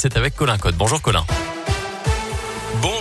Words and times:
C'est 0.00 0.16
avec 0.16 0.36
Colin 0.36 0.56
Code. 0.58 0.76
Bonjour 0.76 1.02
Colin. 1.02 1.24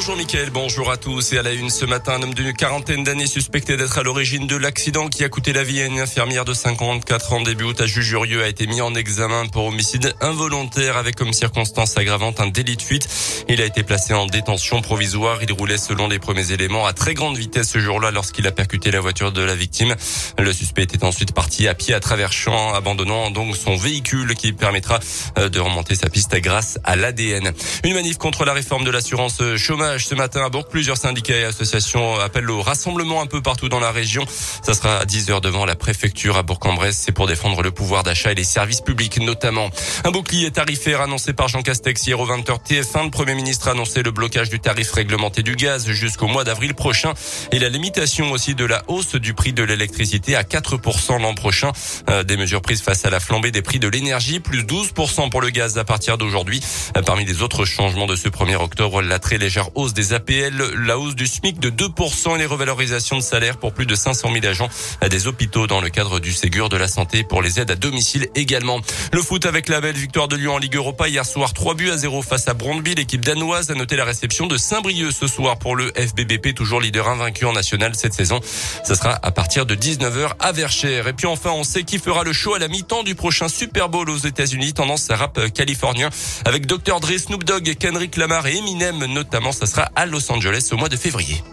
Bonjour 0.08 0.20
Mickaël, 0.20 0.50
bonjour 0.52 0.90
à 0.90 0.96
tous. 0.96 1.34
Et 1.34 1.38
à 1.38 1.42
la 1.42 1.52
une 1.52 1.70
ce 1.70 1.84
matin, 1.84 2.14
un 2.14 2.24
homme 2.24 2.34
d'une 2.34 2.54
quarantaine 2.54 3.04
d'années 3.04 3.28
suspecté 3.28 3.76
d'être 3.76 3.98
à 3.98 4.04
l'origine 4.04 4.48
de 4.48 4.56
l'accident 4.56 5.10
qui 5.10 5.26
a 5.26 5.28
coûté 5.28 5.52
la 5.52 5.66
vie 5.66 5.82
à 5.82 5.86
une 5.86 6.00
infirmière 6.00 6.46
de 6.46 6.54
54 6.54 7.34
ans 7.34 7.42
début 7.42 7.66
août 7.66 7.82
à 7.82 7.88
Jujurieux 7.88 8.42
a 8.42 8.48
été 8.48 8.68
mis 8.68 8.80
en 8.80 8.96
examen 8.96 9.48
pour 9.48 9.66
homicide 9.66 10.16
involontaire 10.22 10.96
avec 10.96 11.18
comme 11.18 11.34
circonstance 11.34 11.98
aggravante 11.98 12.40
un 12.40 12.48
délit 12.48 12.78
de 12.78 12.82
fuite. 12.82 13.10
Il 13.50 13.62
a 13.62 13.66
été 13.66 13.84
placé 13.84 14.14
en 14.14 14.28
détention 14.28 14.82
provisoire. 14.82 15.44
Il 15.44 15.52
roulait 15.52 15.78
selon 15.78 16.08
les 16.08 16.20
premiers 16.20 16.54
éléments 16.54 16.86
à 16.86 16.94
très 16.94 17.14
grande 17.14 17.36
vitesse 17.36 17.70
ce 17.70 17.80
jour-là 17.80 18.12
lorsqu'il 18.12 18.48
a 18.48 18.54
percuté 18.54 18.92
la 18.92 19.02
voiture 19.02 19.34
de 19.34 19.42
la 19.42 19.56
victime. 19.56 19.94
Le 20.40 20.54
suspect 20.54 20.84
était 20.84 21.04
ensuite 21.04 21.34
parti 21.34 21.68
à 21.68 21.74
pied 21.74 21.94
à 21.94 22.00
travers 22.00 22.32
champs, 22.32 22.74
abandonnant 22.74 23.30
donc 23.30 23.58
son 23.58 23.76
véhicule 23.76 24.36
qui 24.36 24.54
permettra 24.54 25.02
euh, 25.38 25.50
de 25.50 25.60
remonter 25.60 25.96
sa 25.96 26.10
piste 26.10 26.34
grâce 26.38 26.80
à 26.86 26.96
l'ADN. 26.96 27.52
Une 27.84 27.94
manif 27.94 28.18
contre 28.18 28.46
la 28.46 28.54
réforme 28.54 28.86
de 28.86 28.92
l'assurance 28.92 29.42
chômage 29.58 29.97
ce 30.04 30.16
matin 30.16 30.46
à 30.46 30.50
Bourg. 30.50 30.68
Plusieurs 30.68 30.98
syndicats 30.98 31.36
et 31.36 31.44
associations 31.44 32.20
appellent 32.20 32.50
au 32.50 32.62
rassemblement 32.62 33.22
un 33.22 33.26
peu 33.26 33.42
partout 33.42 33.70
dans 33.70 33.80
la 33.80 33.92
région. 33.92 34.26
Ça 34.62 34.74
sera 34.74 34.98
à 34.98 35.06
10 35.06 35.30
heures 35.30 35.42
devant 35.42 35.66
la 35.66 35.76
préfecture 35.76 36.38
à 36.38 36.44
Bourg-en-Bresse. 36.44 37.02
C'est 37.06 37.12
pour 37.12 37.28
défendre 37.28 37.62
le 37.62 37.72
pouvoir 37.72 38.04
d'achat 38.04 38.32
et 38.32 38.36
les 38.36 38.44
services 38.44 38.82
publics 38.82 39.20
notamment. 39.20 39.70
Un 40.04 40.12
bouclier 40.12 40.52
tarifaire 40.52 41.02
annoncé 41.02 41.34
par 41.34 41.48
Jean 41.48 41.62
Castex 41.62 42.06
hier 42.06 42.20
au 42.20 42.28
20h 42.28 42.60
TF1. 42.68 43.06
Le 43.06 43.10
Premier 43.12 43.36
ministre 43.36 43.68
a 43.68 43.72
annoncé 43.72 44.04
le 44.04 44.12
blocage 44.12 44.50
du 44.50 44.60
tarif 44.60 44.92
réglementé 44.92 45.44
du 45.44 45.56
gaz 45.56 45.90
jusqu'au 45.92 46.28
mois 46.28 46.44
d'avril 46.44 46.74
prochain 46.74 47.14
et 47.52 47.60
la 47.60 47.70
limitation 47.70 48.32
aussi 48.32 48.56
de 48.56 48.66
la 48.66 48.84
hausse 48.88 49.16
du 49.16 49.34
prix 49.34 49.54
de 49.54 49.64
l'électricité 49.64 50.36
à 50.36 50.44
4% 50.44 51.22
l'an 51.22 51.34
prochain. 51.34 51.72
Euh, 52.10 52.24
des 52.24 52.38
mesures 52.38 52.62
prises 52.62 52.82
face 52.82 53.06
à 53.06 53.10
la 53.10 53.20
flambée 53.20 53.52
des 53.52 53.62
prix 53.62 53.80
de 53.80 53.88
l'énergie, 53.88 54.40
plus 54.40 54.64
12% 54.64 55.30
pour 55.30 55.42
le 55.42 55.50
gaz 55.50 55.78
à 55.78 55.84
partir 55.84 56.18
d'aujourd'hui. 56.18 56.62
Euh, 56.96 57.02
parmi 57.02 57.26
les 57.26 57.42
autres 57.42 57.66
changements 57.66 58.08
de 58.08 58.16
ce 58.16 58.30
1er 58.30 58.56
octobre, 58.56 59.02
la 59.02 59.20
très 59.20 59.38
légère 59.38 59.70
hausse 59.76 59.87
des 59.94 60.14
APL, 60.14 60.56
la 60.86 60.98
hausse 60.98 61.16
du 61.16 61.28
SMIC 61.28 61.60
de 61.60 61.70
2% 61.70 62.36
et 62.36 62.38
les 62.38 62.46
revalorisations 62.46 63.18
de 63.18 63.22
salaire 63.22 63.58
pour 63.58 63.74
plus 63.74 63.86
de 63.86 63.96
500 63.96 64.32
000 64.34 64.46
agents 64.46 64.70
à 65.02 65.10
des 65.10 65.28
hôpitaux 65.28 65.68
dans 65.68 65.82
le 65.82 65.90
cadre 65.90 66.20
du 66.20 66.34
Ségur 66.34 66.70
de 66.70 66.78
la 66.78 66.88
santé 66.88 67.24
pour 67.24 67.42
les 67.42 67.60
aides 67.60 67.72
à 67.72 67.76
domicile 67.76 68.28
également. 68.36 68.80
Le 69.14 69.22
foot 69.22 69.46
avec 69.46 69.70
la 69.70 69.82
belle 69.82 69.96
victoire 69.96 70.28
de 70.28 70.36
Lyon 70.36 70.56
en 70.56 70.58
Ligue 70.58 70.76
Europa 70.76 71.08
hier 71.08 71.26
soir 71.26 71.54
3 71.54 71.76
buts 71.76 71.92
à 71.92 71.98
0 71.98 72.22
face 72.22 72.48
à 72.48 72.54
Brondby. 72.54 72.96
L'équipe 72.96 73.24
danoise 73.24 73.72
a 73.72 73.76
noté 73.76 73.96
la 73.96 74.06
réception 74.06 74.48
de 74.48 74.58
Saint-Brieuc 74.58 75.12
ce 75.12 75.28
soir 75.28 75.58
pour 75.60 75.76
le 75.76 75.92
FBBP, 75.96 76.54
toujours 76.56 76.82
leader 76.82 77.08
invaincu 77.08 77.46
en 77.46 77.54
national 77.54 77.94
cette 77.96 78.14
saison. 78.14 78.40
Ce 78.86 78.96
sera 78.96 79.20
à 79.22 79.32
partir 79.32 79.66
de 79.66 79.76
19h 79.76 80.32
à 80.40 80.52
Verchères. 80.52 81.08
Et 81.08 81.14
puis 81.14 81.28
enfin, 81.28 81.52
on 81.52 81.64
sait 81.64 81.84
qui 81.84 82.00
fera 82.00 82.24
le 82.24 82.34
show 82.34 82.54
à 82.54 82.60
la 82.60 82.68
mi-temps 82.68 83.04
du 83.04 83.16
prochain 83.16 83.48
Super 83.48 83.90
Bowl 83.90 84.10
aux 84.10 84.18
États-Unis, 84.18 84.74
tendance 84.74 85.10
à 85.10 85.16
rap 85.16 85.40
californien 85.54 86.10
avec 86.46 86.66
Dr. 86.66 87.00
Dre, 87.00 87.18
Snoop 87.18 87.44
Dogg, 87.44 87.76
Kendrick 87.80 88.18
Lamar 88.18 88.48
et 88.48 88.58
Eminem 88.58 89.06
notamment. 89.06 89.52
Ça 89.52 89.66
sera 89.78 89.92
à 89.96 90.08
Los 90.08 90.32
Angeles 90.32 90.70
au 90.72 90.78
mois 90.78 90.90
de 90.90 90.96
février. 90.96 91.44